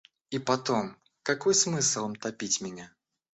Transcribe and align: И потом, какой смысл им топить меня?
И 0.31 0.39
потом, 0.39 0.97
какой 1.21 1.53
смысл 1.53 2.07
им 2.07 2.15
топить 2.15 2.59
меня? 2.59 2.91